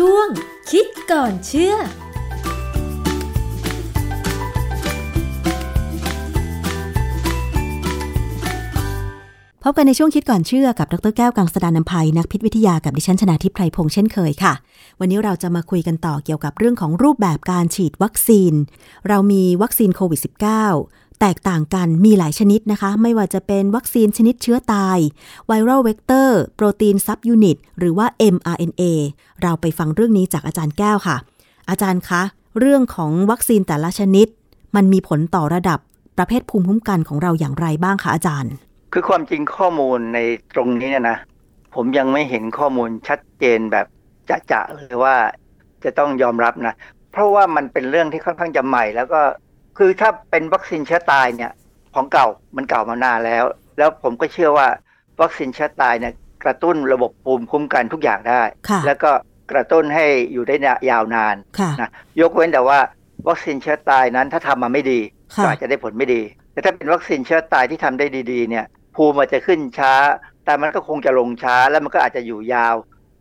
[0.00, 0.28] ช่วง
[0.70, 1.78] คิดก่อนเชื่อพ
[9.70, 14.54] บกันในช่วงคิดก่อนเชื่อกับดรแก้วกังสดานนภัยนักพิษวิทยากับดิฉันชนาทิพไพรพงษ์เช่นเคยค่ะ
[15.00, 18.52] วันนี้เราจะมาคุยกันต่อเกี่ยวกับเรื่องของรูปแบบการฉีดวัคซีน
[19.08, 20.26] เรามีวัคซีนโควิด -19
[21.20, 24.98] แตกต่างกันมีหลายชนิดนะคะ ไม่ว่าจะเป็นวัคซีนชนิดเชื้อตาย
[25.46, 28.82] viral vector โปรตีน subunit หรือว่า mRNA
[29.42, 31.16] เราไปฟังเรื่องนี้จากอาจารย์แก้วค่ะ
[31.70, 32.22] อาจารย์คะ
[32.60, 34.26] เรื่องของวัคซีนแต่ละชนิด
[34.76, 35.78] มันมีผลต่อระดับ
[36.18, 38.52] ประเภทภูมิคุ้มกันของเราอย่างไรบ้างคะอาจารย์
[38.92, 40.18] คือความจริงข้อมูลใน
[40.54, 41.18] ตรงนี้เนี่ยนะ
[41.74, 43.86] ผมยังไม่เห็นข้อมูลชัดเจนแบบ
[44.50, 45.16] จะๆเลยว่า
[45.84, 46.74] จะต้องยอมรับนะ
[47.12, 49.20] เพราะว่ามันเป็นเรื่องที่ค่อนข้างจะใหม่ แล้วก็
[49.78, 51.52] คือถ้าเป็นวัคซีนเชื้อตายเนี่ย
[51.94, 53.44] ของเก่ามันเก่ามานานแล้ว
[53.78, 54.66] แล้วผมก็เชื่อว่า
[55.20, 56.12] วัคซีนเชื้อตายเนี่ย
[56.44, 58.42] กระตุ้นระบบภูมิคุ้มกันทุกอย่างได้
[58.86, 59.10] แล้วก็
[59.52, 60.56] กระตุ้นให้อยู่ได้
[60.90, 61.36] ยาวนาน
[61.80, 62.78] นะยกเว้นแต่ว่า
[63.28, 65.00] วัคซีนเชื้อตายนั้นถ้าทำมาไม่ดี
[65.42, 68.64] ก็อาจจะได้ผลไม่ดี แต่ถ้าเป็นวัคซีนเชื้อตายที่ทำได้ดีๆ เนี่ย
[68.94, 69.94] ภูมิมันจะขึ้นช้า
[70.44, 72.74] แต่มันก็คงจะลงช้าแล้วมันก็อาจจะอยู่ยาว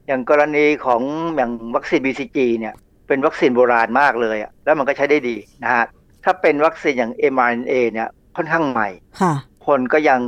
[0.08, 1.02] อย่างกรณีของ
[1.36, 2.74] อย่างวัคซีน BCG เนี่ย
[3.08, 5.86] เป็นวัคซีนโบราณมากเลยอะแล้วมันก็ใช้ได้ดีนะฮะ
[6.24, 8.90] ถ้าเป็นวัคซีนอย่าง mRNA เนี่ยค่อนข้างใหม่
[9.68, 10.22] คนก็ยัง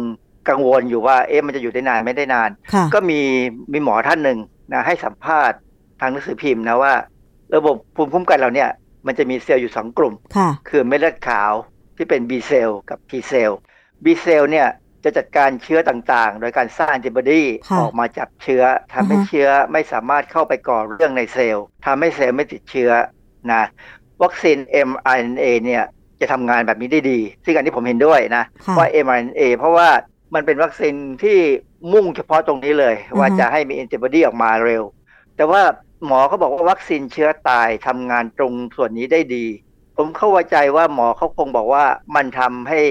[0.49, 2.49] กังวลอยู่ว่าเอ๊ะมันจะอยู่ได้นานไม่ได้นาน
[2.93, 3.21] ก็มี
[3.73, 4.39] มีหมอท่านหนึ่ง
[4.73, 5.57] นะให้สัมภาษณ์
[5.99, 6.93] ทางหนังสือพิมพ์นะว่า
[7.55, 8.69] ระบบภูมิคุ้มกันเราเนี่ย
[9.07, 10.13] มันจะมีเซลล์อยู่สองกลุ่ม
[10.69, 11.53] คือเม็ดเลือดขาว
[11.95, 13.59] ที่เป็น B เซลล์กับ T เซลล์
[14.03, 14.67] B เซลล์เนี่ย
[15.03, 17.43] จะจัดการเชื้อต่างๆ โดยการสร้างแอนติบอดี
[17.79, 22.91] ออกมาจับเชื้อทำให้เชื้อไม่สามารถเข้าไปก่อเรื่องในเซลล์ทำให้เซลล์ไม่ติดเชื้อ
[23.53, 23.63] นะ
[24.23, 24.57] วัคซีน
[24.89, 25.83] mRNA เนี่ย
[26.21, 28.43] จะทำงานแบบนี้ได้ดี ซึ่งอันนี้ผมเห็นด้วยนะ
[28.77, 29.89] ว่า mRNA เพราะว่า
[30.35, 31.39] มันเป็นวัคซีนที่
[31.93, 34.83] มุ่งเฉพาะตรงนี้เลย ว่าจะให้มีแอนติบอดีออกมาเร็ว
[35.35, 35.61] แต่ว่า
[36.05, 39.45] หมอเขาบอกว่าวัคซีนเชื้อตายทำงานตรงส่วนนี้ได้ดี
[39.97, 42.81] ผมเข้าใจว่าหมอเขาคงบอกว่ามันทำให้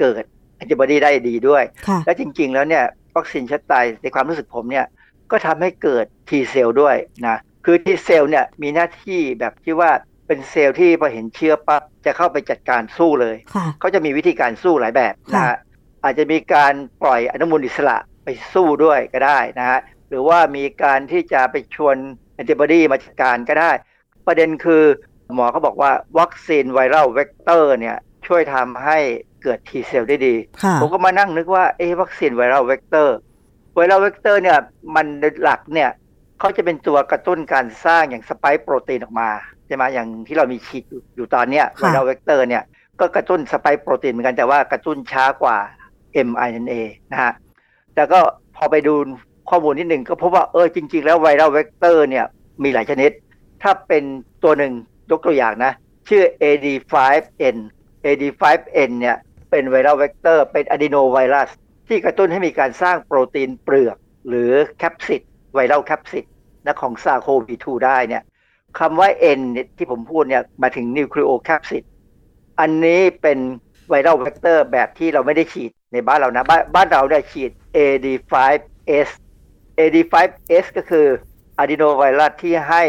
[0.00, 0.22] เกิด
[0.56, 1.64] แอนติบอดีได้ดีด้วย
[2.04, 2.84] และจริง ๆ แล้วเนี่ย
[3.16, 4.86] วัคซีนชัดตายในความรู้สึกผมเนี่ย
[5.30, 6.96] ก็ทำให้เกิด T เซลล์ด้วย
[7.26, 9.90] นะคือ T เซลล์เนี่ยมีหน้าที่แบบที่ว่า
[10.26, 13.36] เป็นเซลล์ที่พอเห็นเชื้อปั๊บจะเข้าไปจัดการสู้เลย
[13.80, 15.56] เขาจะมีวิธีการสู้หลายแบบนะฮะ
[16.04, 21.96] อาจจะมีการปล่อยอนุมูลอิสระไปสู้ด้วยก็ได้นะฮะหรือว่ามีการที่จะไปชวน
[22.34, 23.70] แอนติบอดีมาจัดการก็ได้
[24.26, 24.82] ประเด็นคือ
[25.34, 27.96] หมอเขาบอกว่าวัคซีน viral vector เนี่ย
[28.26, 28.98] ช่วยทำให้
[29.42, 30.34] เกิด T เซลล์ได้ดี
[30.80, 34.58] ผมก็มานั่งนึกว่าเอ๊วัคซีน viral vector viral vector เนี่ย
[34.94, 35.06] มัน
[35.42, 35.90] หลักเนี่ย
[36.38, 39.30] เขาจะเป็นตัวกระตุ้นการสร้างอย่าง spike protein ออกมา
[39.66, 40.84] ใช่ไหมอย่างที่เรามีฉีด
[41.16, 42.62] อยู่ตอนเนี้ย viral vector เนี่ย
[43.00, 45.56] ก็กระตุ้น spike protein เหมือนกันแต่ว่ากระตุ้นช้ากว่า
[46.28, 46.74] mRNA
[47.12, 47.32] นะฮะ
[47.94, 48.20] แต่ก็
[48.56, 48.94] พอไปดู
[49.50, 52.24] ข้อมูลนิดหนึ่งก็พบว่าเออจริง ๆ แล้ว viral vector เนี่ย
[52.62, 53.10] มีหลายชนิด
[53.62, 54.04] ถ้าเป็น
[54.44, 54.72] ตัวหนึ่ง
[55.10, 55.72] ยกตัวอย่างนะ
[56.08, 57.56] ชื่อ AD5N
[58.04, 59.16] AD5N เนี่ย
[59.50, 61.48] เป็น viral vector เป็น adenovirus
[61.88, 63.96] ที่กระตุ้นให้มีการสร้างโปรตีนเปลือก
[64.28, 65.22] หรือ capsid
[65.54, 66.24] viral capsid
[66.64, 68.22] นะของ SARS-CoV-2 ได้เนี่ย
[68.78, 69.08] คำว่า
[69.38, 69.40] N
[69.76, 71.84] ที่ผมพูดเนี่ยหมายถึง nucleocapsid
[72.60, 73.38] อันนี้เป็น
[73.88, 79.08] viral vector แบบที่เราไม่ได้ฉีดในบ้านเรานะบ้านบ้านเราได้ฉีด AD5S
[79.78, 81.06] AD5S ก็คือ
[81.58, 82.82] อะดีโนไวรัสที่ให้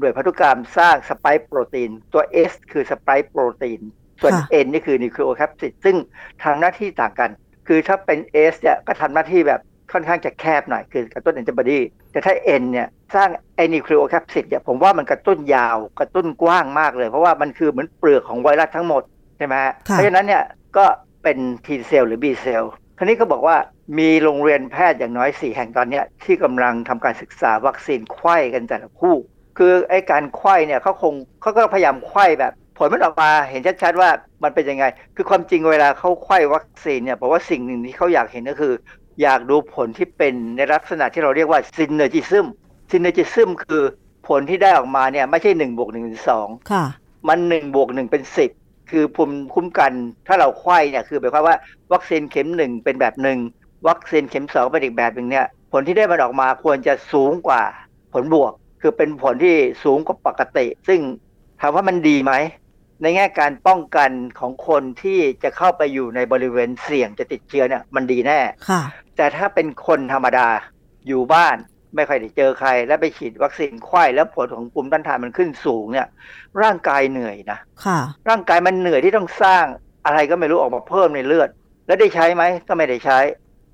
[0.00, 3.80] ด้วยพันธุกรรมสร้างสไปค์โปรตีน ตัว S คือ spike protein
[4.20, 4.32] ส่วน
[4.64, 5.96] N นี่คือ nucleocapsid ซึ่ง
[6.42, 7.30] ทำหน้าที่ต่างกัน
[7.68, 8.18] คือถ้าเป็น
[8.52, 9.60] S เนี่ยก็ทำหน้าที่แบบ
[9.96, 11.78] ค่อนข้างจะแคบหน่อยคือกระตุ้นแอนติบอดี
[12.12, 19.02] แต่ถ้า N เนี่ยสร้างไอ้ nucleocapsid เนี่ยผมว่ามันกระตุ้นยาวกระตุ้นกว้างมากเลย เพราะว่ามันคือเหมือนเปลือกของไวรัสทั้งหมด
[19.36, 20.44] ใช่ไหมเพราะฉะนั้นเนี่ย
[20.76, 20.84] ก็
[21.22, 23.56] เป็น T เซลล์หรือ B เซลล์คราวนี้ก็บอกว่า
[23.98, 29.16] มีโรงเรียนแพทย์อย่างน้อย 4 แห่งตอนนี้ที่กำลังทำการศึกษาวัคซีนไขว้กันแต่ละคู่
[29.58, 34.10] คือไอ้การไขว้เนี่ยเขาคงเขาก็พยายามไขว้แบบ ผลมันออกมาเห็นชัดๆว่า
[34.42, 34.84] มันเป็นยังไง
[35.16, 38.74] คือความจริงเวลาเขาไขว้วัคซีนเนี่ยเพราะว่าสิ่งหนึ่งที่เขาอยากเห็นก็คือ
[39.22, 42.46] อยากดูผลที่เป็นในลักษณะที่เราเรียกว่า synergism
[42.90, 43.82] synergism คือ
[44.28, 46.48] ผลที่ได้ออกมาเนี่ยไม่ใช่หนึ่งบวกหนึ่งเป็นสอง
[47.28, 48.50] มันหนึ่งบวกหนึ่งเป็นสิบ
[48.90, 49.92] คือภูมิคุ้มกัน
[50.26, 51.56] ถ้าเราไข้เนี่ยคือหมายความว่า
[51.92, 53.38] วัคซีนเข็มหนึ่งเป็นแบบหนึ่ง
[53.88, 57.62] วัคซีนเข็มสองเป็นอีกแบบหนึ่งเนี่ยผลที่ได้มันออกมาควรจะสูงกว่า
[58.12, 61.00] ผลบวก คือเป็นผลที่สูงกว่าปกติ ซึ่ง
[61.60, 62.32] ถามว่ามันดีไหม
[63.02, 68.38] ในแง่การป้องกันของคนที่จะเข้าไปอยู่ในบริเวณเสี่ยงจะติดเชื้อเนี่ยมันดีแน่
[68.68, 68.82] ค่ะ
[69.16, 70.48] แต่ถ้าเป็นคนธรรมดา
[71.06, 71.56] อยู่บ้าน
[71.96, 76.06] ไม่ค่อยได้เจอใคร แล้วไปฉีดวัคซีนไข้แล้วผลของภูมิต้านทานมันขึ้นสูงเนี่ย
[76.62, 77.98] ร่างกายเหนื่อยนะค่ะ
[78.28, 79.64] ร่างกายมันเหนื่อยที่ต้องสร้าง
[80.06, 81.48] อะไรก็ไม่รู้ออกมาเพิ่มในเลือด
[81.86, 83.18] แล้วได้ใช้ไหมก็ไม่ได้ใช้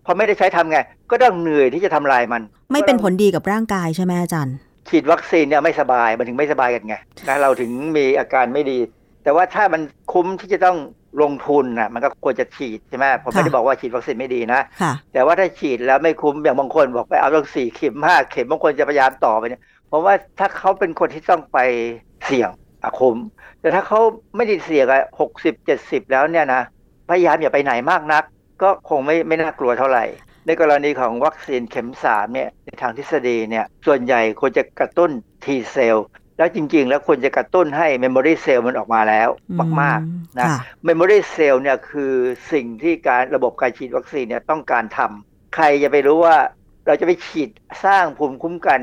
[0.05, 0.79] พอไม่ได้ใช้ทำไง
[1.11, 2.43] ก็ต้องเหนื่อยที่จะทำลายมัน
[2.73, 4.57] ไม่เป็นผลดีกับร่างกายใช่ไหมอาจารย์
[4.89, 6.97] ฉีดวัคซีนเนี่ยไม่สบายมันถึงไม่สบายกันไง
[7.29, 8.79] นะเราถึงมีอาการไม่ดี
[9.23, 9.83] แต่ว่าถ้ามัน
[10.13, 10.79] คุ้มที่จะต้อง
[11.23, 21.59] ลงทุนนะมันก็ควรจะฉีดใช่ไหมผมไม่ได้บอกว่าฉีดวัคซีนไม่ดีนะค่ะแต่ว่าถ้าฉีดแล้วไม่คุ้มอย่างบางคนบอกไปเอาต้องสี่เข็มห้าเข็มบางคนจะพยายามต่อไปเนี่ยเพราะว่าถ้าเขาเป็นคนที่ต้องไป
[22.25, 22.51] เสี่ยง
[22.85, 23.17] อะคุ้ม
[23.61, 24.01] แต่ถ้าเขา
[24.37, 26.63] ไม่ได้เสี่ยงอะหกสิบเจ็ดสิบแล้วเนี่ยนะ
[27.11, 28.25] พยายามอย่าไปไหนมากนัก
[28.63, 30.05] ก็คงไม่ไม่น่ากลัวเท่าไหร่
[30.47, 35.11] ในกรณีของวัคซีนเข็มสามเนี่ยในทางทฤษฎีเนี่ยส่วนใหญ่ควรจะกระตุ้น
[35.45, 36.07] T เซลล์
[36.43, 39.29] แล้วจริงๆ แล้วควรจะกระตุ้นให้ Memory Cell มันออกมาแล้ว
[39.81, 40.59] มากๆนะค่ะ
[40.89, 42.13] Memory Cell เนี่ยคือ
[42.53, 46.37] สิ่งที่การระบบการฉีดวัคซีนเนี่ยต้องการทใครจะไปรู้ว่า
[46.87, 47.51] เราจะไปฉีด
[47.85, 48.81] สร้างภูมิคุ้มกัน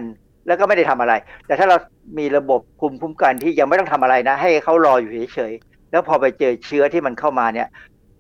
[0.48, 1.14] แล้วก็ไม่ได้ทำอะไร
[1.46, 1.78] แต่ถ้าเรา
[2.20, 7.68] มีระบบภูมิคุ้มกันที่ยังไม่ต้องทำอะไรนะ ให้เขารออยู่เฉยๆ แล้วพอไปเจอเชื้อที่มันเข้ามาเนี่ย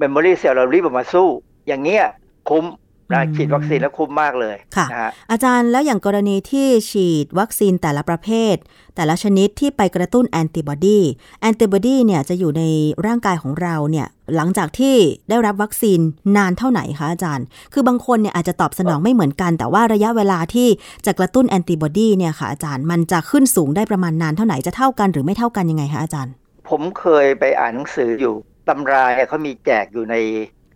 [0.01, 1.27] Memory Cell เรารีบออกมาสู้
[1.67, 2.05] อย่างเงี้ย
[2.49, 2.65] คุ้ม
[3.11, 8.55] นะอืมฉีดวัคซีนแล้วคุ้มมากเลยค่ะนะฮะอาจารย์แล้วอย่างกรณีที่ฉีดวัคซีนแต่ละประเภท
[8.95, 10.99] แต่ละชนิดที่ไปกระตุ้นแอนติบอดี
[11.41, 12.63] แอนติบอดีเนี่ยจะอยู่ใน
[13.05, 14.95] ร่างกายของเราเนี่ยหลังจากที่
[15.29, 15.99] ได้รับวัคซีน
[16.37, 20.67] นานเท่าไหร่คะอาจารย์ คือบางคนเนี่ยอาจจะตอบสนองไม่เหมือนกัน แต่ว่าระยะเวลาที่
[21.05, 26.33] จะกระตุ้นแอนติบอดีเนี่ยค่ะอาจารย์มันจะขึ้นสูงได้ประมาณนานเท่าไหร่จะเท่ากันหรือไม่เท่ากันยังไงคะอาจารย์
[26.69, 28.33] ผมเคยไปอ่านหนังสืออยู่
[28.67, 30.15] ตำราเนี่ยเขามีแจกอยู่ใน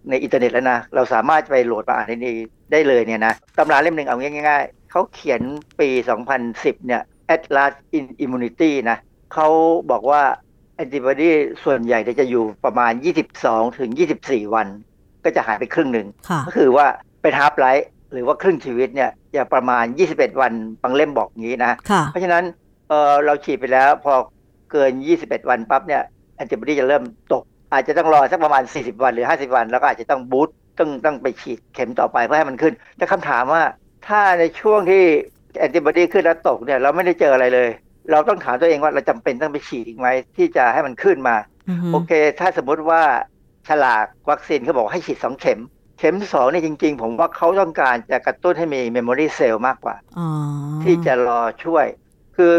[0.09, 2.35] ในอินเทอร์เน็ตแล้วนะ เราสามารถไปโหลดมาอ่านได้นี่
[2.71, 5.41] ได้เลยเนี่ยนะตำราเล่มหนึ่งเอาง่ายๆเขาเขียน
[5.79, 5.89] ปี
[6.37, 7.01] 2010 เนี่ย
[7.35, 8.97] Atlas in Immunity นะ
[9.33, 9.47] เขา
[9.91, 10.21] บอกว่า
[10.75, 11.31] แอนติบอดี
[11.63, 12.91] ส่วนใหญ่จะอยู่ประมาณ
[13.33, 13.89] 22 ถึง
[14.21, 14.67] 24 วัน
[15.23, 16.85] ก็จะหายไปครึ่งหนึ่งค่ะก็คือว่า
[17.21, 20.53] เป็น half-life หรือว่าครึ่งชีวิตเนี่ยจะประมาณ 21 วัน
[20.83, 22.43] บางเล่มบอกอย่างนี้นะค่ะเพราะฉะนั้น
[22.89, 24.13] เออเราฉีดไปแล้วพอ
[24.71, 24.91] เกิน
[25.23, 26.01] 21 วันปั๊บเนี่ย
[26.35, 27.03] แอนติบอดีจะเริ่ม
[27.33, 33.63] ตก อาจจะต้องรอสักประมาณ 40 วันหรือ 50 วัน แล้วก็อาจจะต้อง boost ต้องต้องไปฉีดเข็มต่อไปเพื่อให้มันขึ้น แต่คำถามว่า
[34.07, 35.03] ถ้าในช่วงที่
[35.59, 37.69] แอนติบอดีขึ้นแล้วตกเนี่ยเราไม่ได้เจออะไรเลย
[38.11, 41.35] เราต้องถามตัวเองว่าเราจำเป็นต้องไปฉีดอีกไหมที่จะให้มันขึ้นมา
[41.69, 43.01] อือฮึโอเค ถ้าสมมติว่า
[43.67, 45.59] ฉลากวัคซีนเขาบอกให้ฉีดสองเข็ม
[45.99, 50.27] เข็มสองเนี่ยจริง ๆ ผมว่าเขาต้องการจะกระตุ้นให้มี memory cell มากกว่าอ๋อ
[50.83, 51.85] ที่จะรอช่วย
[52.35, 52.51] คือ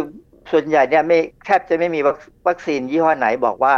[0.50, 2.18] ส่วนใหญ่เนี่ยไม่แทบจะไม่มีวัค
[2.48, 3.74] วัคซีนยี่ห้อไหนบอกว่า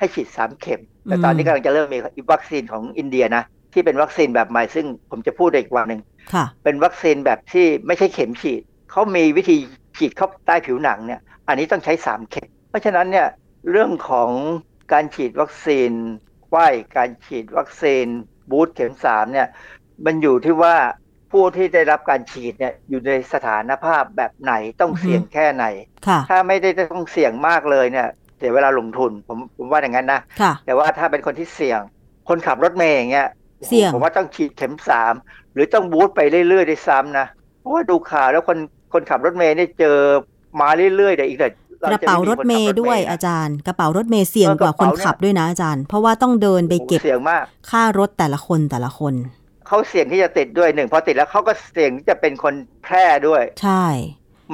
[0.00, 1.98] ให้ฉีดสามเข็ม แต่ตอนนี้กำลังจะเริ่มมี
[2.32, 6.00] วัคซีนของอินเดียนะที่เป็นวัคซีนแบบใหม่ซึ่งผมจะพูดอีกวันหนึ่ง
[6.32, 9.56] ค่ะเป็นวัคซีนแบบที่ไม่ใช่เข็มฉีดเขามีวิธี
[9.98, 13.28] ฉีดเข้าใต้ผิวหนังเนี่ย อันนี้ต้องใช้สามเข็ม เพราะฉะนั้นเนี่ย
[13.70, 14.30] เรื่องของ
[14.92, 15.90] การฉีดวัคซีน
[16.50, 18.06] ไข้การฉีดวัคซีน
[18.50, 19.48] บูสต์เข็มสามเนี่ย
[20.04, 20.76] มันอยู่ที่ว่า
[21.32, 25.64] ผู้ที่ได้รับการฉีดเนี่ยอยู่ในสถานภาพแบบไหนต้องอือฮึเสี่ยงแค่ไหน
[26.06, 28.08] ค่ะถ้าไม่ได้ต้องเสี่ยงมากเลยเนี่ย
[28.40, 31.80] เสียเวลาลงทุน ผมผมว่าอย่างนั้นนะค่ะแต่ว่าถ้าเป็นคนที่เสี่ยง
[32.28, 33.28] คนขับรถเมย์อย่างเงี้ย
[33.68, 35.14] เสี่ยงผมว่าต้องฉีดเข็มสาม
[35.54, 37.26] หรือต้องบูสต์ไปเรื่อยๆด้วยซ้ำนะ
[37.60, 38.58] เพราะว่าดูข่าวแล้วคน
[38.92, 39.96] คนขับรถเมย์นี่เจอ
[40.60, 41.54] มาเรื่อยๆเดี๋ยวอีกเดี๋ยว
[41.92, 49.14] กระเป๋ารถเมย์ด้วยอาจารย์ กระเป๋ารถเมย์เสี่ยงกว่าคนขับด้วยนะอาจารย์ เพราะว่าต้องเดินไปเก็บเสี่ยงมากค่ารถแต่ละคนแต่ละคน
[49.66, 52.54] เขาเสี่ยงที่จะติดด้วยหนึ่งพอติดแล้วเขาก็เสี่ยงที่จะเป็นคน
[52.84, 53.84] แพร่ด้วย ใช่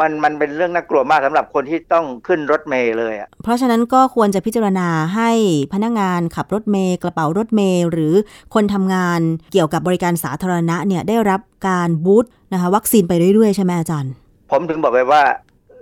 [0.00, 5.30] มันมันเป็นเรื่องน่ากลัวมากสำหรับคนที่ต้องขึ้นรถเมย์เลยอะเพราะฉะนั้นก็ควรจะพิจารณาให้
[5.72, 8.14] พนักงานขับรถเมย์กระเป๋ารถเมย์หรือ
[8.54, 9.20] คนทำงาน
[9.52, 14.12] เกี่ยวกับบริการสาธารณะเนี่ยได้รับการบูสต์นะคะวัคซีนไปเรื่อยๆ ใช่ไหมอาจารย์
[14.50, 15.22] ผมถึงบอกไปว่า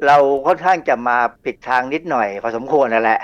[0.07, 0.17] เรา
[0.47, 3.21] ค่อนข้างจะมาผิดทางนิดหน่อยพอสมควรนั่นแหละ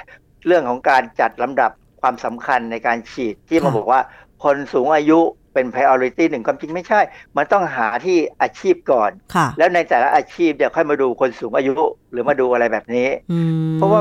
[0.47, 1.71] เรื่องของการจัดลำดับ
[2.01, 4.01] ความสำคัญในการฉีดที่มาค่ะบอกว่า
[4.45, 5.21] คนสูงอายุ
[5.55, 7.01] เป็น priority หนึ่งความจริงไม่ใช่
[7.37, 11.75] มันต้องหาที่อาชีพก่อนค่ะแล้วในแต่ละอาชีพเดี๋ยวค่อยมาดูคนสูงอายุ
[12.13, 13.39] หรือมาดูอะไรแบบนี้อื
[13.73, 14.01] มเพราะว่า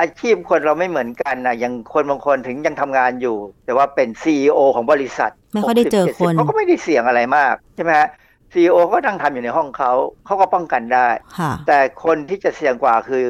[0.00, 8.08] อาชีพคนเราไม่เหมือนกันนะอย่างคนบางคนถึงยังทำงานอยู่ แต่ว่าเป็น CEO ของบริษัทไม่ค่อยได้เจอ60คน70เขาก็ไม่ได้เสี่ยงอะไรมากใช่ไหมฮะ
[8.52, 9.92] CEO ก็นั่งทำอยู่ในห้องเขา
[10.26, 13.24] เขาก็ป้องกันได้ค่ะแต่คนที่จะเสี่ยงกว่าคือ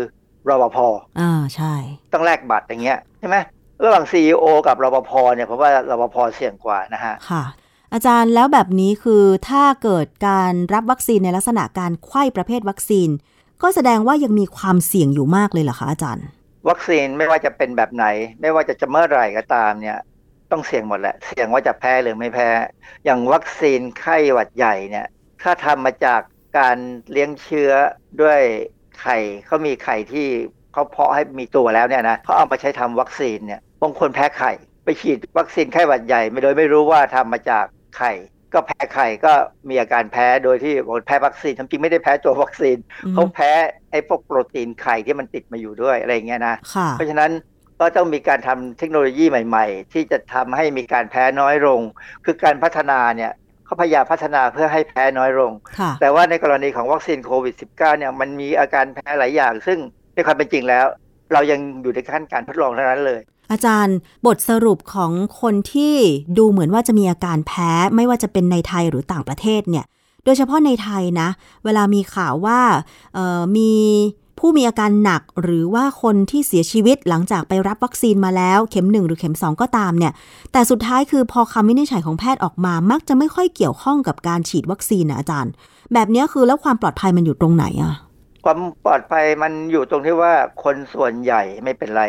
[0.49, 0.79] รปภ
[1.21, 1.75] อ่าใช่
[2.13, 3.37] ต้องแลกบัตรอย่างเงี้ยใช่ไหม
[3.85, 7.45] ระหว่าง CEO กับรปภเนี่ยผมว่ารปภเสี่ยงกว่านะฮะค่ะ
[7.93, 13.09] อาจารย์แล้วแบบนี้คือถ้าเกิดการรับวัคซีนในลักษณะการไขว้ประเภทวัคซีน
[13.63, 16.27] ก็แสดงว่ายังมีความเสี่ยงอยู่มากเลยเหรอคะอาจารย์
[16.69, 18.07] วัคซีนไม่ว่าจะเป็นแบบไหน
[18.41, 19.99] ไม่ว่าจะจะเมื่อไหร่ก็ตามเนี่ย
[20.51, 22.49] ต้องเสี่ยงหมดแหละ เสี่ยงว่าจะแพ้หรือไม่แพ้
[23.05, 25.07] อย่างวัคซีนไข้หวัดใหญ่เนี่ย
[25.43, 26.21] ถ้าทำมาจาก
[26.59, 26.77] การ
[27.13, 27.73] เลี้ยงเชื้อ
[28.21, 28.41] ด้วย
[29.01, 30.27] ไข่เขามีไข่ที่
[30.73, 34.53] เขาเพาะให้มีตัวแล้วเนี่ยนะเขาเอามาใช้ทำวัคซีนเนี่ย บางคนแพ้ไข่
[34.85, 37.65] ไปฉีดวัคซีนไข้หวัดใหญ่ ไม่โดยไม่รู้ว่าทำมาจาก
[37.97, 38.13] ไข่
[38.53, 39.33] ก็แพ้ไข่ก็
[39.69, 43.51] มีอาการแพ้โดยที่บอกแพ้วัคซีนจริงๆไม่ได้แพ้ตัววัคซีนอืมเขาแพ้
[43.91, 47.31] ไอ้พวกโปรตีนไข่ที่มันติดมาอยู่ด้วยอะไรอย่างเงี้ยนะค่ะเพราะฉะนั้น
[47.81, 51.81] ก็ต้องมีการทำเทคโนโลยีใหม่ ๆ ที่จะทำให้มีการแพ้น้อยลง
[52.25, 53.33] คือการพัฒนาเนี่ย
[53.67, 59.79] เขเขาพยายามพัฒนาเพื่อให้แพ้น้อยลงค่ะแต่ว่าในกรณีของวัคซีนโควิด -19 เนี่ยมันมีอาการแพ้หลายอย่าง ซึ่ง
[60.15, 60.87] ในความเป็นจริงแล้ว
[61.33, 63.21] เรายังอยู่ในขั้นการทดลองเท่านั้นเลย
[63.51, 65.95] อาจารย์บทสรุปของคนที่
[66.39, 69.85] ดูเหมือนว่าจะมีอาการแพ้ไม่ว่าจะเป็นในไทยหรือต่างประเทศเนี่ย
[70.25, 71.29] โดยเฉพาะในไทยนะ
[71.65, 72.61] เวลามีข่าวว่า
[73.57, 73.73] มี
[74.39, 80.13] ผู้มีอาการหนักหรือว่าคนที่เสียชีวิตหลังจากไปรับวัคซีนมาแล้ว เข็มหนึ่งหรือเข็มสองก็ตามเนี่ย
[80.53, 85.53] แต่สุดท้ายคือพอคำวินิจฉัยของแพทย์ออกมา มักจะไม่ค่อยเกี่ยวข้องกับการฉีดวัคซีนนะอาจารย์
[85.93, 87.95] แบบนี้คือแล้วความปลอดภัยมันอยู่ตรงไหนอะ
[88.45, 90.33] ความปลอดภัยมันอยู่ตรงที่ว่า
[90.65, 92.05] คนส่วนใหญ่ไม่เป็นไร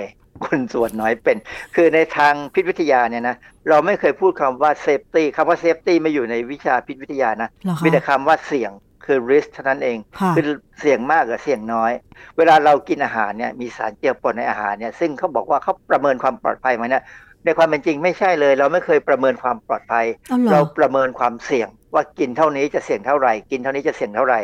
[0.46, 1.38] คนส่วนน้อยเป็น
[1.76, 3.36] คือในทางพิษวิทยาเนี่ยนะ
[3.70, 8.72] เราไม่เคยพูดคำว่า safety คำว่า safety ไม่อยู่ในวิชาพิษวิทยานะเหรอคะมีแต่คำว่าเสี่ยง
[9.06, 10.46] คือ risk เท่านั้นเองค่ะคือ
[10.80, 11.92] เสี่ยงมากกับเสี่ยงน้อย
[12.38, 17.04] เวลาเรากินอาหารเนี่ยมีสารเจือปนในอาหารเนี่ยซึ่งเขาบอกว่าเขาประเมินความปลอดภัยมาเนี่ย
[17.46, 24.42] ในความเป็นจริงไม่ใช่เลย เราไม่เคยประเมินความปลอดภัยอ๋อเหรอเราประเมินความเสี่ยง ว่ากินเท่านี้จะเสี่ยงเท่าไหร่ กินเท่านี้จะเสี่ยงเท่าไหร่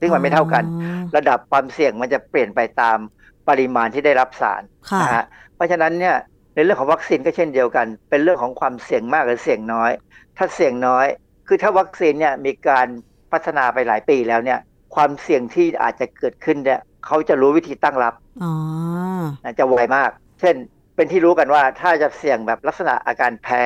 [0.00, 2.98] ซึ่งมันไม่เท่ากันอ๋อระดับความเสี่ยงมันจะเปลี่ยนไปตาม
[3.48, 5.24] ปริมาณที่ได้รับสารค่ะนะฮะ
[5.54, 6.16] เพราะฉะนั้นเนี่ย
[6.54, 9.90] ในเรื่องของวัคซีนก็เช่นเดียวกัน เป็นเรื่องของความเสี่ยงมากหรือเสี่ยงน้อย
[10.36, 11.06] ถ้าเสี่ยงน้อย
[11.48, 12.86] คือถ้าวัคซีนเนี่ยมีการ
[13.32, 14.58] พัฒนาไปหลายปีแล้วเนี่ย
[14.94, 18.52] ความเสี่ยงที่อาจจะเกิดขึ้นเนี่ยเขาจะรู้วิธีตั้งรับอ๋อ
[19.44, 20.10] นะจะไวมาก
[20.40, 20.54] เช่น
[20.96, 23.62] เป็นที่รู้กันว่าถ้าจะเสี่ยงแบบลักษณะอาการแพ้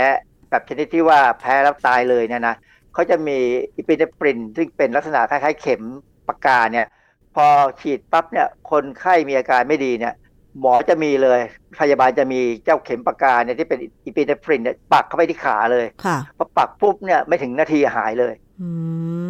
[0.51, 2.57] แบบชนิดที่ว่าแพ้แล้วตายเลยเนี่ยนะ
[2.95, 3.39] เขาจะมี
[3.77, 5.83] อิปิเนปรินซึ่งเป็นลักษณะคล้ายๆเข็ม
[6.29, 6.87] ปากกาเนี่ย
[7.35, 7.47] พอ
[7.81, 10.15] ฉีดปั๊บเนี่ยคนไข้มีอาการไม่ดีเนี่ย
[10.61, 11.41] หมอจะมีเลย
[11.81, 18.69] พยาบาลจะมีเจ้าเข็มปากกาเนี่ยที่เป็นอิปิเนปรินเนี่ยปักเข้าไปที่ขาเลยค่ะพอปักปุ๊บเนี่ยไม่ถึงนาทีหายเลยอื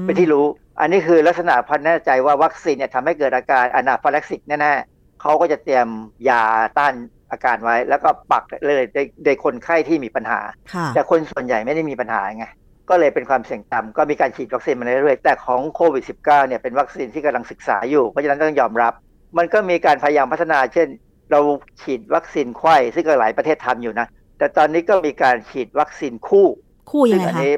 [0.00, 0.46] มเป็นที่รู้
[0.80, 5.88] อันนี้คือลักษณะพันแน่ใจว่าวัคซีนเนี่ยทำให้เกิดอาการ anaphylactic แน่ๆเขาก็จะเตรียม
[6.28, 6.42] ยา
[6.78, 6.94] ต้าน
[7.30, 10.40] อาการไว้ แล้วก็ปักเลยในในคนไข้ที่มีปัญหา
[10.74, 12.46] ค่ะแต่คนส่วนใหญ่ไม่ได้มีปัญหาไง
[12.90, 18.92] ก็เลยเป็นความเสี่ยงต่ำก็มีการฉีดวัคซีนมาเรื่อยๆแต่ของโควิด -19 เนี่ยเป็นวัคซีนที่กำลังศึกษาอยู่ เพราะฉะนั้นต้องยอมรับ
[19.38, 20.88] มันก็มีการพยายามพัฒนา เช่น
[21.30, 21.40] เรา
[21.82, 24.06] ฉีดวัคซีนไข้ซึ่งก็หลายประเทศทำอยู่นะ
[24.38, 26.46] แต่ตอนนี้ก็มีการฉีดวัคซีนคู่
[26.90, 27.54] คู่ยังซึ่งไงอันคะนี้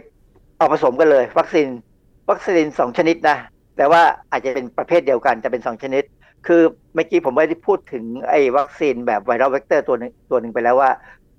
[0.58, 1.66] เอาผสมกันเลย วัคซีน
[2.30, 3.36] วัคซีนสองชนิดนะ
[3.76, 6.04] แต่ว่าอาจจะเป็นประเภทเดียวกันจะเป็นสองชนิด
[6.46, 6.62] คือ
[6.94, 10.90] เมื่อกี้ผมไม่ได้พูดถึงไอ้วัคซีนแบบ viral vector ตัวหนึ่งตัวหนึ่งไปแล้วว่า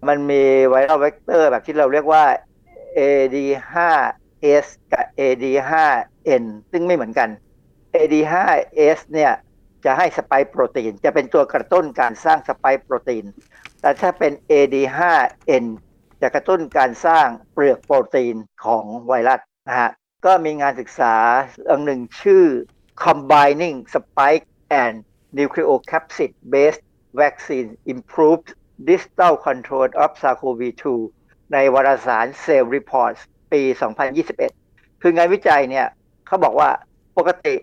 [0.07, 2.23] มันมี viral vector แบบที่เราเรียกว่า
[2.97, 7.29] AD5S กับ AD5N ซึ่งไม่เหมือนกัน
[7.95, 9.33] AD5S เนี่ย
[9.85, 13.25] จะให้ spike protein จะเป็นตัวกระตุ้นการสร้าง spike protein
[13.81, 15.65] แต่ถ้าเป็น AD5N
[16.21, 18.35] จะกระตุ้นการสร้างเปลือกโปรตีน
[18.65, 19.91] ของไวรัสนะฮะ
[20.25, 21.15] ก็มีงานศึกษา
[21.69, 22.45] อันหนึ่งชื่อ
[23.05, 24.45] combining spike
[24.83, 24.95] and
[25.37, 26.83] nucleocapsid based
[27.21, 28.49] vaccine improves
[28.89, 30.85] distal control of SARS-CoV-2
[31.53, 33.21] ในวารสาร Cell Reports
[33.51, 33.61] ปี
[34.31, 35.87] 2021 คืองานวิจัยเนี่ย
[36.27, 36.69] เขาบอกว่า
[37.17, 37.55] ปกติ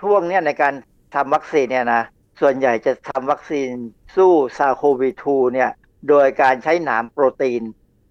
[0.00, 0.74] ช่วงเนี้ยในการ
[1.14, 2.02] ทำวัคซีนเนี่ยนะ
[2.40, 3.70] ส่วนใหญ่จะทำวัคซีน
[4.16, 5.70] สู้ SARS-CoV-2 เนี่ย
[6.08, 7.62] โดยการใช้หนามโปรตีน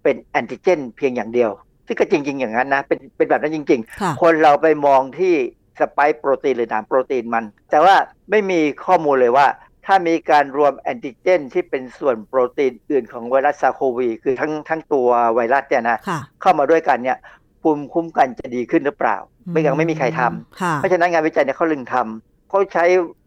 [0.02, 1.50] เป็นแอนติเจนเพียงอย่างเดียว
[1.86, 5.34] ซึ่งก็จริง ๆ อย่างนั้นนะ เป็นเป็นแบบนั้นจริงค่ะๆคนเราไปมองที่
[5.80, 7.94] spike protein หรือหนามโปรตีนมัน แต่ว่า
[8.30, 9.46] ไม่มีข้อมูลเลยว่า
[9.86, 17.18] ถ้ามีการรวมแอนติเจน ที่เป็นส่วนโปรตีนอื่นของไวรัส SARS-CoV คือทั้งทั้งตัวไวรัสเนี่ยนะค่ะเข้ามาด้วยกันเนี่ย
[17.62, 19.16] ภูมิคุ้มกันจะดีขึ้นหรือเปล่า
[19.50, 22.84] ไม่ยังไม่มีใครทำค่ะเพราะฉะนั้นงานวิจัยเนี่ยเขาถึงทำเขาใช้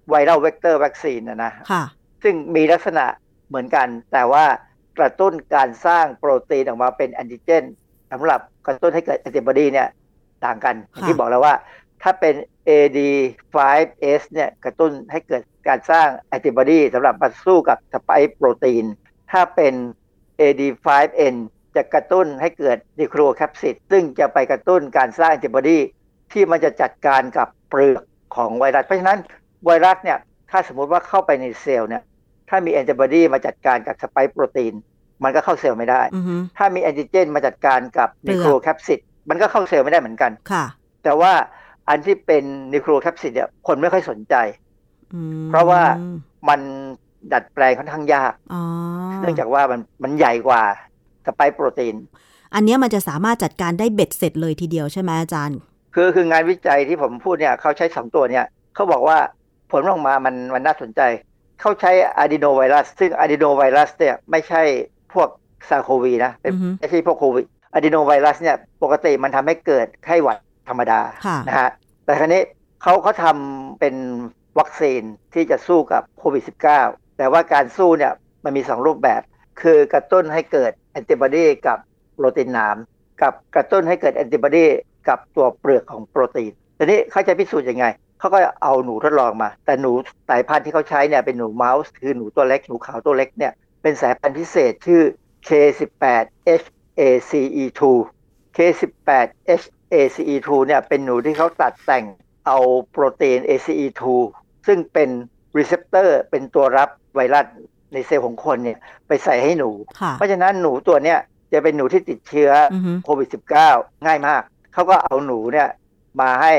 [0.10, 1.84] viral vector vaccine นะนะค่ะ
[2.24, 3.06] ซึ่งมีลักษณะ
[3.48, 4.46] เหมือนกัน แต่ว่า
[5.00, 7.64] กระตุ้นการสร้างโปรตีนออกมาเป็นแอนติเจน
[8.12, 9.88] สำหรับกระตุ้นให้เกิดแอนติบอดีเนี่ย
[10.46, 11.54] ต่างกันอย่างที่บอกแล้วว่า
[12.04, 12.36] ถ้าเป็น
[12.70, 18.86] AD5S เนี่ยกระตุ้นให้เกิด การสร้างแอนติบอดีสำหรับมาสู้กับสไปค์โปรตีน
[19.32, 19.74] ถ้าเป็น
[20.42, 21.36] AD5N
[21.76, 25.78] จะกระตุ้นให้เกิดนิโครแคปซิดซึ่งจะไปกระตุ้นการสร้างแอนติบอดี
[26.32, 28.04] ที่มันจะจัดการกับเปลือก
[28.36, 29.20] ของไวรัส เพราะฉะนั้น
[29.66, 30.18] ไวรัสเนี่ย
[30.52, 32.04] ถ้าสมมุติว่าเข้าไปในเซลล์เนี่ย
[32.50, 34.74] ถ้ามีแอนติบอดีมาจัดการกับ spike protein
[35.24, 39.00] มันก็เข้าเซลล์ไม่ได้อือฮึถ้ามีแอนติเจนมาจัดการกับเปลือก nucleocapsid
[39.30, 40.66] มันก็เข้าเซลล์ไม่ได้เหมือนกันค่ะ
[41.04, 41.34] แต่ว่า
[41.90, 44.69] อันที่เป็น nucleocapsid เนี่ยคนไม่ค่อยสนใจอืม
[45.50, 45.82] เพราะว่า
[46.50, 46.60] มัน
[47.34, 48.64] ดัดแปลงค่อนข้างยากอ๋อ
[49.22, 50.62] เนื่องจากว่ามันมันใหญ่กว่า
[51.26, 51.96] spike protein
[52.54, 55.60] อันเนี้ยมันจะสามารถจัดการได้เบ็ดเสร็จเลยทีเดียวใช่ไหมอาจารย์
[55.96, 59.18] คือคืองานวิจัยที่ผมพูดเนี่ยเขาใช้สองตัวเนี่ยเขาบอกว่า
[59.72, 61.02] ผลออกมามันมันน่าสนใจ
[61.62, 64.62] เขาใช้อะดีโนไวรัส ซึ่งอะดีโนไวรัสเนี่ยไม่ใช่
[65.14, 65.30] พวก
[65.70, 70.38] ซาโควีนะเป็นอือฮึไม่ใช่พวกโควิดอะดีโนไวรัสเนี่ยปกติมันทำให้เกิดไข้หวัด
[70.70, 71.70] ธรรมดาค่ะนะฮะ
[72.06, 72.42] แต่ครั้นี้
[72.82, 73.96] เขาเขาทำเป็น
[74.60, 75.02] วัคซีน
[75.34, 76.44] ที่จะสู้กับโควิด
[76.80, 78.14] -19 แต่ว่าการสู้เนี่ย
[78.44, 79.22] มันมีสองรูปแบบ
[79.62, 81.78] คือกระตุ้นให้เกิดแอนติบอดีกับ
[82.16, 82.78] โปรตีนหนาม
[83.22, 84.66] กับกระตุ้นให้เกิดแอนติบอดี
[85.08, 87.86] กับตัวเปลือกของโปรตีนทีนี้เขาจะพิสูจน์ยังไง
[88.20, 89.92] เขาก็เอาหนูทดลองมา แต่หนู
[90.30, 95.02] สายพันธุ์ที่เขาใช้เนี่ยเป็นหนูเมาส์คือหนูตัวเล็กหนูขาวตัวเล็กเนี่ยเป็นสายพันธุ์พิเศษชื่อ
[95.48, 97.82] K18-hACE2
[98.56, 102.06] K18-hACE2 เนี่ยเป็นหนูที่เขาตัดแต่ง
[102.48, 102.58] เอา
[102.90, 104.04] โปรตีน ACE2
[104.68, 105.10] ซึ่งเป็น
[105.58, 107.46] receptor เป็นตัวรับไวรัส
[107.94, 111.20] ในเซลล์ของคนเนี่ยไปใส่ให้หนูค่ะเพราะฉะนั้นหนูตัวเนี้ย
[111.54, 113.30] จะเป็นหนูที่ติดเชื้ออือฮึโควิด
[113.68, 114.42] -19 ง่ายมาก
[114.74, 115.70] เขาก็เอาหนูเนี่ย
[116.22, 116.54] มาให้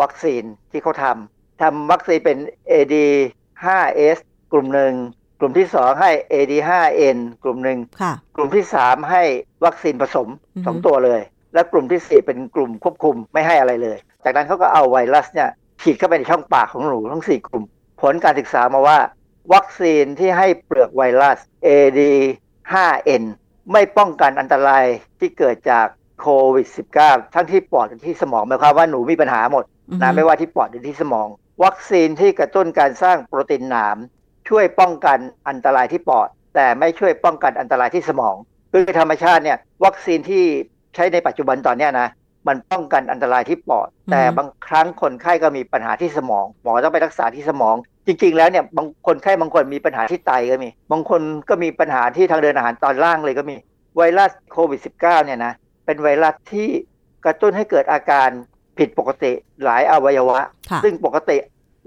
[0.00, 2.38] วัคซีนที่เขาทำทำวัคซีนเป็น
[2.70, 2.94] AD
[3.66, 4.18] 5S
[4.52, 4.94] กลุ่มหนึ่ง
[5.40, 9.22] กลุ่มที่2ให้ AD 5N กลุ่มหนึ่งค่ะกลุ่มที่3ให้
[9.64, 11.20] วัคซีนผสมอือฮึ2ตัวเลย
[11.54, 17.64] และกลุ่มทีสี่4เป็นกลุ่มควบคุมไม่ให้อะไรเลย จากนั้นเขาก็เอาไวรัสเนี่ย ฉีดเข้าไปในช่องปากของหนูทั้ง4กลุ่ม
[18.00, 18.98] ผลการศึกษามาว่า
[19.54, 22.00] วัคซีนที่ให้เปลือกไวรัส AD
[22.72, 23.22] 5N
[23.72, 24.84] ไม่ป้องกันอันตราย
[25.20, 25.86] ที่เกิดจาก
[26.20, 26.66] โควิด
[27.00, 31.28] -19 ทั้งที่ปอดและที่สมองหมายความว่าหนูมีปัญหาหมดอือฮึนะไม่ว่าที่ปอดหรือที่สมอง
[31.64, 33.96] วัคซีนที่กระตุ้นการสร้างโปรตีนหนาม
[34.48, 35.18] ช่วยป้องกัน
[35.48, 38.36] อันตรายที่ปอด แต่ไม่ช่วยป้องกันอันตรายที่สมอง
[38.72, 40.44] คือธรรมชาติเนี่ยวัคซีนที่
[40.94, 42.08] ใช้ในปัจจุบันตอนเนี้ยนะ
[42.48, 53.56] มันป้องกันอันตรายที่ปอด แต่บางครั้งคนไข้ก็มีปัญหาที่สมอง หมอต้องไปรักษาที่สมอง จริง ๆ แล้วเนี่ยบางคนไข้บางคนมีปัญหาที่ไตก็มี บางคนก็มีปัญหาที่ทางเดินอาหารตอนล่างเลยก็มี
[53.96, 55.52] ไวรัสโควิด -19 เนี่ยนะ
[55.86, 56.68] เป็นไวรัสที่
[57.24, 58.28] กระตุ้นให้เกิดอาการ
[58.78, 59.32] ผิดปกติ
[59.64, 60.38] หลายอวัยวะ
[60.70, 61.36] ค่ะซึ่งปกติ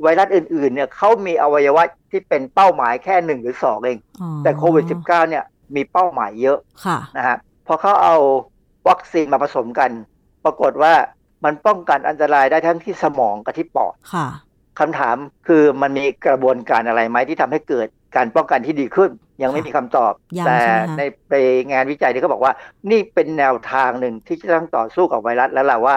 [0.01, 5.43] ไวรัสอื่นๆเนี่ยเขามีอวัยวะที่เป็นเป้าหมายแค่หนึ่งหรือสองเองอ๋อแต่โควิด -19 เนี่ย
[5.75, 8.15] มีเป้าหมายเยอะค่ะนะฮะพอเขาเอา
[8.89, 9.91] วัคซีนมาผสมกัน
[10.45, 10.93] ปรากฏว่า
[11.45, 14.27] มันป้องกันอันตรายได้ทั้งที่สมองกับที่ปอดค่ะ
[14.79, 15.15] คำถาม
[15.47, 21.33] คือมันมีกระบวนการอะไรไหมที่ทำให้เกิดการป้องกันที่ดีขึ้น ยังไม่มีคำตอบยังแต่ใช่ไหมคะในไป
[21.71, 22.53] งานวิจัยที่เขาบอกว่า
[22.91, 25.95] นี่เป็นแนวทางหนึ่งที่จะต้องต่อสู้กับไวรัสแล้วล่ะว่า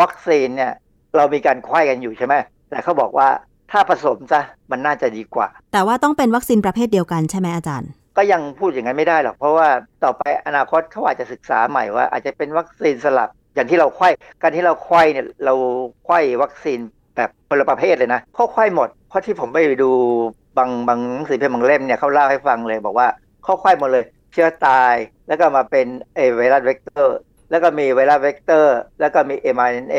[0.00, 0.72] วัคซีนเนี่ย
[1.16, 2.34] เรามีการคว้ายกันอยู่ใช่ไหม
[2.70, 3.28] แต่เขาบอกว่า
[3.70, 9.68] ถ้าผสมซะมันน่าจะดีกว่า แต่ว่าต้องเป็นวัคซีนประเภทเดียวกันใช่ไหมอาจารย์ ก็ยังพูดอย่างนั้นไม่ได้หรอกเพราะว่า
[10.04, 14.08] ต่อไปอนาคตเขาอาจจะศึกษาใหม่ว่า อาจจะเป็นวัคซีนสลับ อย่างที่เราไขว้
[14.42, 15.54] การที่เราไขว้เนี่ยเรา
[16.04, 16.80] ไขว้วัคซีน
[17.16, 19.90] แบบคนละประเภทเลยนะเขาไขว้หมด เพราะที่ผมไปดู
[20.58, 23.08] บางบางหนังสือพิมพ์บางเล่มเนี่ยเขาเล่าให้ฟังเลยบอกว่า
[23.44, 24.94] เขาไขว้หมดเลย เชื้อตาย
[25.28, 27.16] แล้วก็มาเป็นเอไวรัสเวกเตอร์
[27.50, 29.98] แล้วก็มีไวรัสเวกเตอร์ แล้วก็มี mRNA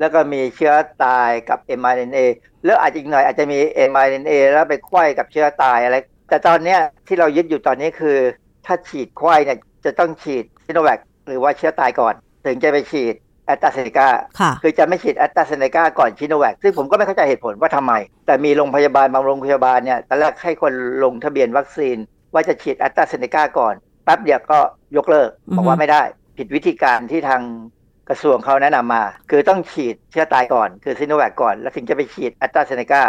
[0.00, 0.72] แล้วก็มีเชื้อ
[1.04, 2.18] ตายกับ mRNA
[2.64, 3.58] แล้วอาจจะอีกหน่อยอาจจะมี
[3.90, 5.96] mRNA แล้วไปไขว้กับเชื้อตายอะไร
[6.28, 8.18] แต่ตอนเนี้ยที่เรายึดอยู่ตอนนี้คือ
[8.66, 12.14] ถ้าฉีดไขว้เนี่ยจะต้องฉีดซิโนแวคหรือว่าเชื้อตายก่อน
[12.44, 13.14] ถึงจะไปฉีด
[13.46, 14.08] แอตตราเซเนกา
[14.40, 17.92] ค่ะคือจะไม่ฉีดแอตตราเซเนกาก่อนชิโนแวคซึ่งผมก็ไม่เข้าใจเหตุผลว่าทำไม
[18.26, 20.72] แต่มีโรงพยาบาลบางโรงพยาบาลเนี่ยตอนแรกให้คน
[21.04, 21.96] ลงทะเบียนวัคซีน
[22.34, 23.74] ว่าจะฉีดแอตตราเซเนกาก่อน
[24.04, 24.58] แป๊บเดียวก็
[24.96, 26.02] ยกเลิกอือฮึบอกว่าไม่ได้
[26.38, 27.42] ผิดวิธีการที่ทาง
[28.08, 33.02] กระทรวงเขาแนะนำมา คือต้องฉีดเชื้อตายก่อน คือซิโนแวคก่อน แล้วถึงจะไปฉีดแอตตราเซเนกา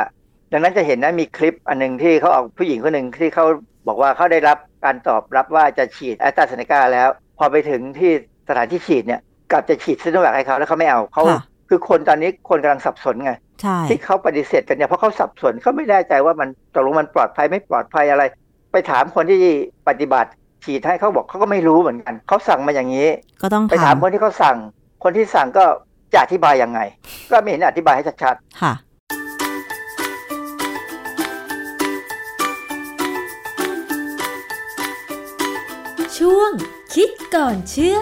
[0.51, 3.45] ดังนั้นจะเห็นนะมีคลิปอันหนึงที่เขาเอาผู้หญิงคนหนึ่งที่เขา
[3.87, 8.11] บอกว่าเขาได้รับการตอบรับว่าจะฉีดแอตตราเซเนกาแล้ว พอไปถึงที่
[8.47, 18.23] สถานที่ฉีดเนี่ยกลับจะฉีดซิโนแวคให้เขาแล้วเขาไม่เอาเขาค่ะคือคนตอนนี้คนกำลังสับสนไงใช่ที่เขาปฏิเสธกันเนี่ยเพราะเขาสับสนเขาไม่แน่ใจว่ามันตกลงมันปลอดภัยไม่ปลอดภัยอะไร
[18.71, 19.37] ไปถามคนที่
[19.87, 20.29] ปฏิบัติ
[20.63, 23.09] ฉีดให้เขาบอกเขาก็ไม่รู้เหมือนกันเขาสั่งมาอย่างนี้
[23.41, 24.57] ก็ต้องไปถามคนที่เขาสั่ง
[25.03, 25.65] คนที่สั่งก็
[26.13, 26.79] จะอธิบายยังไง
[27.31, 28.73] ก็ไม่เห็นอธิบายให้ชัดๆค่ะ
[36.17, 36.51] ช่วง
[36.93, 37.99] คิดก่อนเชื่อ